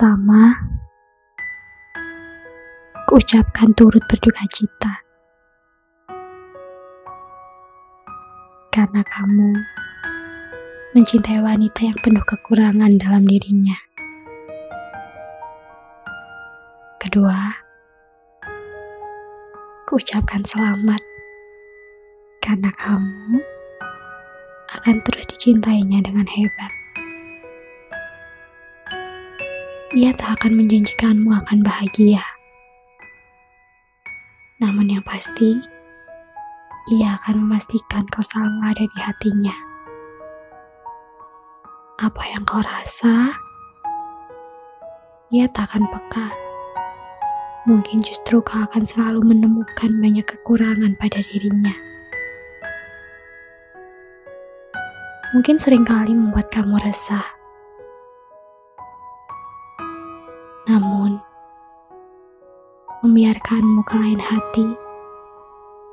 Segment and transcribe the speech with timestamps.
[0.00, 0.56] Pertama,
[3.04, 5.04] kuucapkan turut berduka cita.
[8.72, 9.60] Karena kamu
[10.96, 13.76] mencintai wanita yang penuh kekurangan dalam dirinya.
[16.96, 17.60] Kedua,
[19.84, 21.04] kuucapkan selamat
[22.40, 23.36] karena kamu
[24.80, 26.79] akan terus dicintainya dengan hebat.
[29.90, 32.22] Ia tak akan menjanjikanmu akan bahagia.
[34.62, 35.58] Namun yang pasti,
[36.94, 39.56] ia akan memastikan kau selalu ada di hatinya.
[42.06, 43.34] Apa yang kau rasa,
[45.34, 46.38] ia tak akan peka.
[47.66, 51.74] Mungkin justru kau akan selalu menemukan banyak kekurangan pada dirinya.
[55.34, 57.39] Mungkin sering kali membuat kamu resah
[63.10, 64.70] membiarkanmu ke lain hati,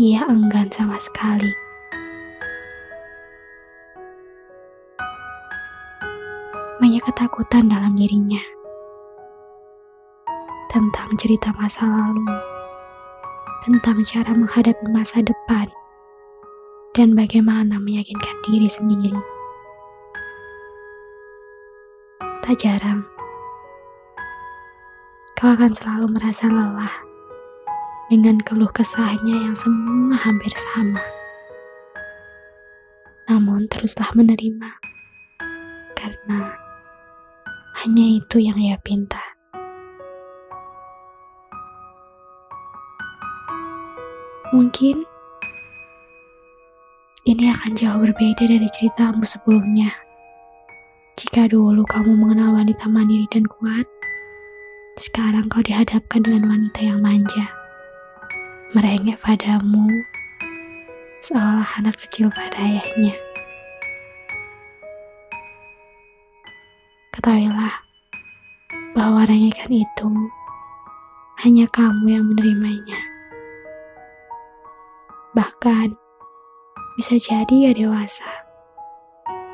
[0.00, 1.52] ia enggan sama sekali.
[6.80, 8.40] Banyak ketakutan dalam dirinya
[10.72, 12.24] tentang cerita masa lalu,
[13.68, 15.68] tentang cara menghadapi masa depan,
[16.96, 19.20] dan bagaimana meyakinkan diri sendiri.
[22.40, 23.04] Tak jarang,
[25.42, 26.94] kau akan selalu merasa lelah
[28.06, 31.02] dengan keluh kesahnya yang semua hampir sama.
[33.26, 34.70] Namun teruslah menerima,
[35.98, 36.46] karena
[37.82, 39.18] hanya itu yang ia pinta.
[44.54, 45.02] Mungkin
[47.26, 49.90] ini akan jauh berbeda dari ceritamu sebelumnya.
[51.18, 53.90] Jika dulu kamu mengenal wanita mandiri dan kuat,
[55.00, 57.48] sekarang kau dihadapkan dengan wanita yang manja,
[58.76, 59.88] merengek padamu,
[61.16, 63.16] seolah anak kecil pada ayahnya.
[67.16, 67.72] Ketahuilah
[68.92, 70.12] bahwa rengekan itu
[71.40, 73.00] hanya kamu yang menerimanya.
[75.32, 75.96] Bahkan
[77.00, 78.28] bisa jadi ya dewasa,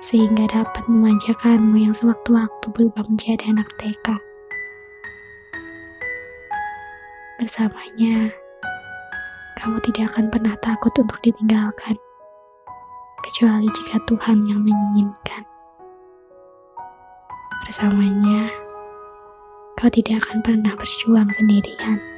[0.00, 4.35] sehingga dapat memanjakanmu yang sewaktu-waktu berubah menjadi anak TK.
[7.36, 8.32] Bersamanya,
[9.60, 11.92] kamu tidak akan pernah takut untuk ditinggalkan,
[13.28, 15.44] kecuali jika Tuhan yang menginginkan.
[17.60, 18.48] Bersamanya,
[19.76, 22.15] kau tidak akan pernah berjuang sendirian.